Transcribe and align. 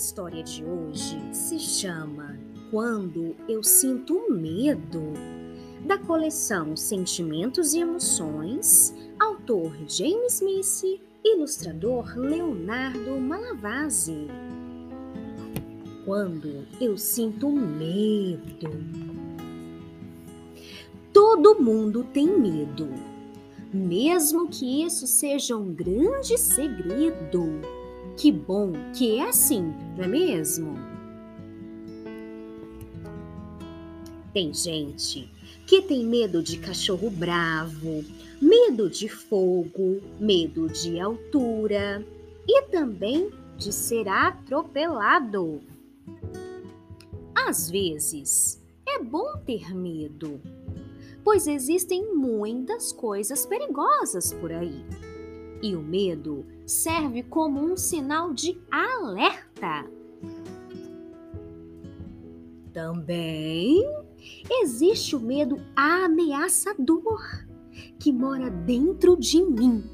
história 0.00 0.42
de 0.42 0.64
hoje 0.64 1.20
se 1.30 1.58
chama 1.58 2.34
Quando 2.70 3.36
Eu 3.46 3.62
Sinto 3.62 4.30
Medo, 4.30 5.12
da 5.84 5.98
coleção 5.98 6.74
Sentimentos 6.74 7.74
e 7.74 7.80
Emoções, 7.80 8.94
autor 9.18 9.74
James 9.86 10.40
Smith, 10.40 11.02
ilustrador 11.22 12.18
Leonardo 12.18 13.20
Malavasi. 13.20 14.26
Quando 16.06 16.66
eu 16.80 16.96
sinto 16.96 17.50
medo. 17.50 18.70
Todo 21.12 21.60
mundo 21.60 22.06
tem 22.10 22.26
medo, 22.26 22.88
mesmo 23.70 24.48
que 24.48 24.82
isso 24.82 25.06
seja 25.06 25.58
um 25.58 25.74
grande 25.74 26.38
segredo. 26.38 27.79
Que 28.20 28.30
bom 28.30 28.72
que 28.94 29.18
é 29.18 29.30
assim, 29.30 29.72
não 29.96 30.04
é 30.04 30.06
mesmo? 30.06 30.74
Tem 34.34 34.52
gente 34.52 35.32
que 35.66 35.80
tem 35.80 36.04
medo 36.04 36.42
de 36.42 36.58
cachorro 36.58 37.08
bravo, 37.08 38.04
medo 38.38 38.90
de 38.90 39.08
fogo, 39.08 40.02
medo 40.20 40.68
de 40.68 41.00
altura 41.00 42.06
e 42.46 42.62
também 42.64 43.30
de 43.56 43.72
ser 43.72 44.06
atropelado. 44.06 45.62
Às 47.34 47.70
vezes, 47.70 48.62
é 48.86 49.02
bom 49.02 49.38
ter 49.46 49.74
medo, 49.74 50.38
pois 51.24 51.46
existem 51.46 52.14
muitas 52.14 52.92
coisas 52.92 53.46
perigosas 53.46 54.30
por 54.34 54.52
aí. 54.52 54.84
E 55.62 55.76
o 55.76 55.82
medo 55.82 56.46
serve 56.66 57.22
como 57.22 57.60
um 57.60 57.76
sinal 57.76 58.32
de 58.32 58.58
alerta. 58.70 59.84
Também 62.72 63.82
existe 64.62 65.16
o 65.16 65.20
medo 65.20 65.60
ameaçador 65.76 67.20
que 67.98 68.12
mora 68.12 68.48
dentro 68.50 69.16
de 69.16 69.42
mim. 69.42 69.84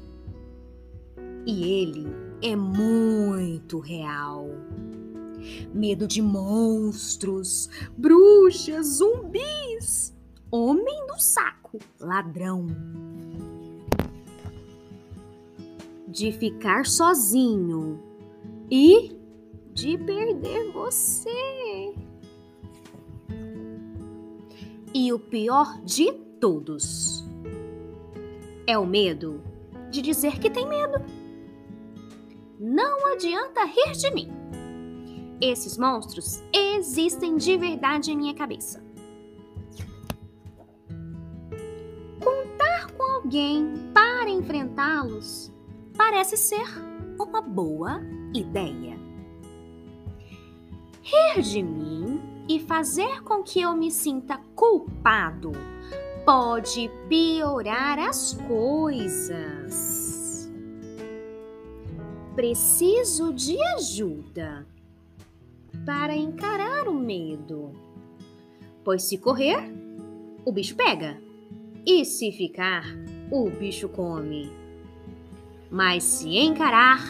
E 1.45 1.63
ele 1.63 2.07
é 2.41 2.55
muito 2.55 3.79
real. 3.79 4.49
Medo 5.73 6.07
de 6.07 6.21
monstros, 6.21 7.69
bruxas, 7.97 8.97
zumbis, 8.97 10.15
homem 10.51 11.07
do 11.07 11.19
saco, 11.19 11.79
ladrão. 11.99 12.67
De 16.17 16.31
ficar 16.31 16.87
sozinho 16.87 18.01
e 18.71 19.15
de 19.71 19.99
perder 19.99 20.71
você. 20.71 21.93
E 24.95 25.13
o 25.13 25.19
pior 25.19 25.79
de 25.83 26.11
todos 26.41 27.23
é 28.65 28.75
o 28.79 28.83
medo 28.87 29.43
de 29.91 30.01
dizer 30.01 30.39
que 30.39 30.49
tem 30.49 30.67
medo. 30.67 31.05
Não 32.59 33.13
adianta 33.13 33.63
rir 33.65 33.91
de 33.91 34.09
mim. 34.09 34.31
Esses 35.39 35.77
monstros 35.77 36.41
existem 36.51 37.37
de 37.37 37.55
verdade 37.57 38.11
em 38.11 38.17
minha 38.17 38.33
cabeça. 38.33 38.83
Contar 42.19 42.91
com 42.93 43.03
alguém 43.03 43.71
para 43.93 44.31
enfrentá-los 44.31 45.55
parece 45.97 46.37
ser 46.37 46.65
uma 47.19 47.41
boa 47.41 47.99
ideia. 48.33 48.95
Rir 51.01 51.41
de 51.41 51.63
mim 51.63 52.21
e 52.47 52.59
fazer 52.59 53.23
com 53.23 53.41
que 53.43 53.59
eu 53.61 53.75
me 53.75 53.89
sinta 53.89 54.39
culpado 54.55 55.51
pode 56.25 56.89
piorar 57.09 57.97
as 57.97 58.33
coisas. 58.47 59.77
Preciso 62.35 63.33
de 63.33 63.59
ajuda 63.75 64.67
para 65.85 66.15
encarar 66.15 66.87
o 66.87 66.93
medo. 66.93 67.71
Pois 68.83 69.03
se 69.03 69.17
correr, 69.17 69.57
o 70.45 70.51
bicho 70.51 70.75
pega. 70.75 71.19
E 71.85 72.05
se 72.05 72.31
ficar, 72.31 72.83
o 73.31 73.49
bicho 73.49 73.89
come. 73.89 74.66
Mas 75.69 76.03
se 76.03 76.37
encarar, 76.37 77.01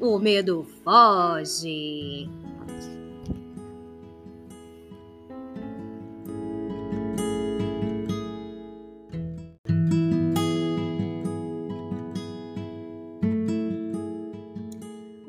o 0.00 0.18
medo 0.18 0.64
foge. 0.84 2.28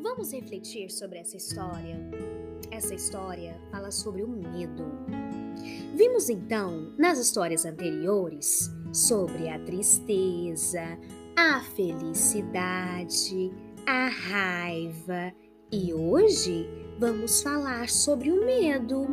Vamos 0.02 0.32
refletir 0.32 0.90
sobre 0.90 1.20
essa 1.20 1.38
história. 1.38 2.00
Essa 2.72 2.96
história 2.96 3.60
fala 3.72 3.92
sobre 3.92 4.24
o 4.24 4.28
medo. 4.28 4.84
Vimos 5.96 6.30
então 6.30 6.94
nas 6.98 7.20
histórias 7.20 7.66
anteriores 7.66 8.72
sobre 8.92 9.50
a 9.50 9.60
tristeza, 9.60 10.98
a 11.36 11.62
felicidade, 11.62 13.52
a 13.86 14.08
raiva 14.08 15.34
e 15.72 15.94
hoje 15.94 16.68
vamos 17.00 17.42
falar 17.42 17.90
sobre 17.90 18.32
o 18.32 18.46
medo. 18.46 19.08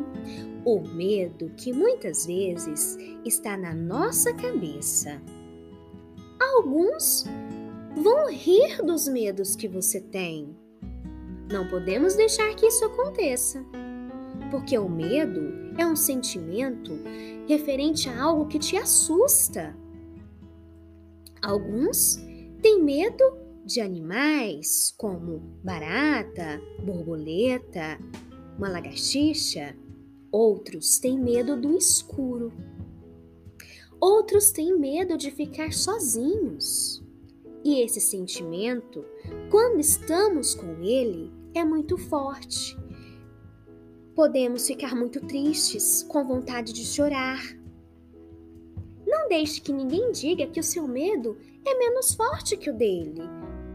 O 0.64 0.80
medo 0.80 1.50
que 1.56 1.72
muitas 1.72 2.26
vezes 2.26 2.96
está 3.24 3.56
na 3.56 3.74
nossa 3.74 4.32
cabeça. 4.32 5.20
Alguns 6.54 7.24
vão 7.96 8.30
rir 8.30 8.82
dos 8.82 9.08
medos 9.08 9.56
que 9.56 9.66
você 9.66 10.00
tem 10.00 10.56
não 11.52 11.68
podemos 11.68 12.14
deixar 12.14 12.54
que 12.54 12.66
isso 12.66 12.82
aconteça, 12.82 13.62
porque 14.50 14.78
o 14.78 14.88
medo 14.88 15.52
é 15.76 15.84
um 15.84 15.94
sentimento 15.94 16.98
referente 17.46 18.08
a 18.08 18.22
algo 18.22 18.46
que 18.46 18.58
te 18.58 18.74
assusta. 18.74 19.76
Alguns 21.42 22.16
têm 22.62 22.80
medo 22.80 23.24
de 23.64 23.80
animais 23.80 24.94
como 24.96 25.40
barata, 25.64 26.60
borboleta, 26.84 27.98
uma 28.56 28.68
lagartixa. 28.68 29.76
Outros 30.30 30.98
têm 30.98 31.18
medo 31.18 31.60
do 31.60 31.76
escuro. 31.76 32.52
Outros 34.00 34.52
têm 34.52 34.78
medo 34.78 35.16
de 35.16 35.30
ficar 35.30 35.72
sozinhos. 35.72 37.02
E 37.64 37.80
esse 37.80 38.00
sentimento, 38.00 39.04
quando 39.50 39.80
estamos 39.80 40.54
com 40.54 40.82
ele, 40.82 41.32
é 41.54 41.64
muito 41.64 41.98
forte. 41.98 42.76
Podemos 44.14 44.66
ficar 44.66 44.94
muito 44.94 45.20
tristes, 45.26 46.02
com 46.04 46.24
vontade 46.24 46.72
de 46.72 46.84
chorar. 46.84 47.40
Deixe 49.32 49.62
que 49.62 49.72
ninguém 49.72 50.12
diga 50.12 50.46
que 50.46 50.60
o 50.60 50.62
seu 50.62 50.86
medo 50.86 51.38
é 51.64 51.78
menos 51.78 52.12
forte 52.12 52.54
que 52.54 52.68
o 52.68 52.76
dele, 52.76 53.22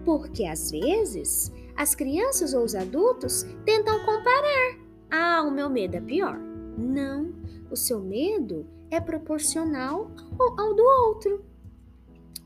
porque 0.06 0.46
às 0.46 0.70
vezes 0.70 1.52
as 1.76 1.96
crianças 1.96 2.54
ou 2.54 2.64
os 2.64 2.76
adultos 2.76 3.42
tentam 3.66 4.06
comparar. 4.06 4.78
Ah, 5.10 5.42
o 5.42 5.50
meu 5.50 5.68
medo 5.68 5.96
é 5.96 6.00
pior. 6.00 6.38
Não, 6.78 7.34
o 7.72 7.76
seu 7.76 8.00
medo 8.00 8.68
é 8.92 9.02
proporcional 9.02 10.12
ao 10.60 10.76
do 10.76 10.84
outro. 10.84 11.44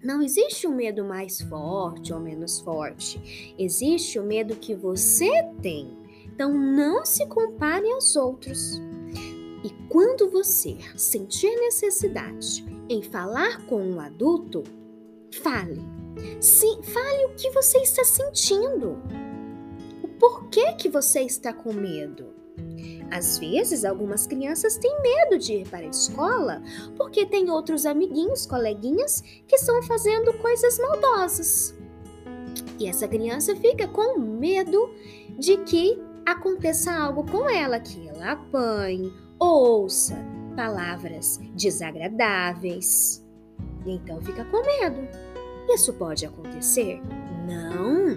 Não 0.02 0.22
existe 0.22 0.66
um 0.66 0.74
medo 0.74 1.04
mais 1.04 1.42
forte 1.42 2.14
ou 2.14 2.20
menos 2.22 2.62
forte. 2.62 3.54
Existe 3.60 4.20
o 4.20 4.24
medo 4.24 4.56
que 4.56 4.74
você 4.74 5.30
tem. 5.62 5.98
Então 6.28 6.54
não 6.54 7.04
se 7.04 7.28
compare 7.28 7.92
aos 7.92 8.16
outros. 8.16 8.82
E 9.66 9.70
quando 9.90 10.32
você 10.32 10.78
sentir 10.96 11.54
necessidade 11.60 12.72
em 12.92 13.02
falar 13.02 13.66
com 13.68 13.82
um 13.82 14.00
adulto, 14.00 14.64
fale. 15.42 15.82
Fale 16.84 17.26
o 17.26 17.36
que 17.36 17.50
você 17.52 17.78
está 17.80 18.04
sentindo. 18.04 19.02
O 20.04 20.08
porquê 20.20 20.74
que 20.74 20.90
você 20.90 21.22
está 21.22 21.54
com 21.54 21.72
medo. 21.72 22.34
Às 23.10 23.38
vezes, 23.40 23.86
algumas 23.86 24.28
crianças 24.28 24.78
têm 24.78 25.02
medo 25.02 25.38
de 25.38 25.54
ir 25.54 25.70
para 25.70 25.86
a 25.86 25.90
escola 25.90 26.62
porque 26.98 27.26
tem 27.26 27.50
outros 27.50 27.86
amiguinhos, 27.86 28.46
coleguinhas 28.46 29.22
que 29.48 29.56
estão 29.56 29.82
fazendo 29.84 30.34
coisas 30.34 30.78
maldosas. 30.78 31.74
E 32.78 32.88
essa 32.88 33.08
criança 33.08 33.56
fica 33.56 33.88
com 33.88 34.20
medo 34.20 34.94
de 35.40 35.58
que 35.58 36.02
aconteça 36.26 36.92
algo 36.92 37.26
com 37.30 37.50
ela, 37.50 37.80
que 37.80 38.08
ela 38.08 38.34
apanhe, 38.34 39.14
ouça 39.40 40.41
palavras 40.62 41.40
desagradáveis. 41.56 43.26
Então 43.84 44.22
fica 44.22 44.46
com 44.46 44.64
medo. 44.64 45.08
Isso 45.68 45.92
pode 45.94 46.24
acontecer? 46.24 47.02
Não, 47.48 48.16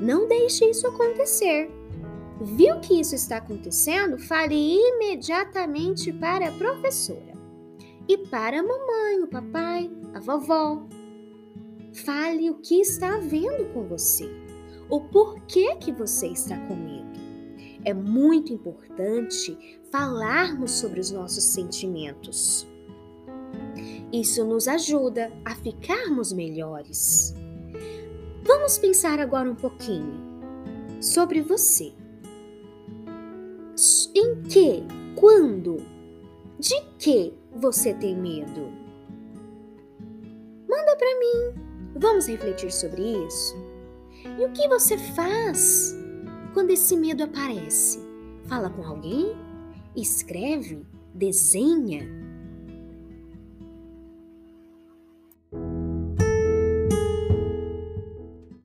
não 0.00 0.26
deixe 0.26 0.68
isso 0.68 0.88
acontecer. 0.88 1.70
Viu 2.40 2.80
que 2.80 2.98
isso 3.00 3.14
está 3.14 3.36
acontecendo? 3.36 4.18
Fale 4.18 4.76
imediatamente 4.76 6.12
para 6.12 6.48
a 6.48 6.52
professora 6.52 7.32
e 8.08 8.18
para 8.18 8.58
a 8.58 8.62
mamãe, 8.62 9.22
o 9.22 9.28
papai, 9.28 9.88
a 10.14 10.18
vovó. 10.18 10.82
Fale 12.04 12.50
o 12.50 12.56
que 12.56 12.80
está 12.80 13.14
havendo 13.14 13.72
com 13.72 13.86
você, 13.86 14.28
o 14.90 15.00
porquê 15.00 15.76
que 15.76 15.92
você 15.92 16.26
está 16.26 16.58
com 16.66 16.74
medo. 16.74 17.23
É 17.84 17.92
muito 17.92 18.52
importante 18.52 19.56
falarmos 19.90 20.72
sobre 20.72 21.00
os 21.00 21.10
nossos 21.10 21.44
sentimentos. 21.44 22.66
Isso 24.12 24.44
nos 24.44 24.68
ajuda 24.68 25.32
a 25.44 25.54
ficarmos 25.54 26.32
melhores. 26.32 27.34
Vamos 28.44 28.78
pensar 28.78 29.18
agora 29.18 29.50
um 29.50 29.54
pouquinho 29.54 30.22
sobre 31.00 31.42
você. 31.42 31.92
Em 34.14 34.42
que, 34.42 34.84
quando, 35.16 35.78
de 36.58 36.80
que 36.98 37.34
você 37.52 37.92
tem 37.92 38.16
medo? 38.16 38.72
Manda 40.68 40.96
para 40.96 41.18
mim. 41.18 41.64
Vamos 41.96 42.26
refletir 42.26 42.72
sobre 42.72 43.02
isso? 43.26 43.56
E 44.38 44.44
o 44.44 44.52
que 44.52 44.68
você 44.68 44.96
faz 44.96 45.94
quando 46.54 46.70
esse 46.70 46.96
medo 46.96 47.24
aparece? 47.24 47.98
Fala 48.44 48.70
com 48.70 48.84
alguém? 48.84 49.36
Escreve? 49.96 50.86
Desenha? 51.12 52.08